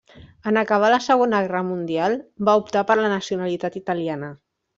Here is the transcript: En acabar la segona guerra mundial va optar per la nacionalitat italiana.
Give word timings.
En 0.51 0.55
acabar 0.61 0.87
la 0.93 0.97
segona 1.07 1.41
guerra 1.43 1.61
mundial 1.67 2.17
va 2.49 2.57
optar 2.63 2.85
per 2.89 2.97
la 3.01 3.13
nacionalitat 3.13 3.79
italiana. 3.83 4.33